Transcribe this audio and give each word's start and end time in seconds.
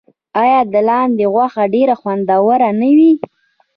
آیا 0.41 0.59
د 0.73 0.75
لاندي 0.89 1.25
غوښه 1.33 1.63
ډیره 1.75 1.95
خوندوره 2.01 2.69
نه 2.79 2.89
وي؟ 2.97 3.11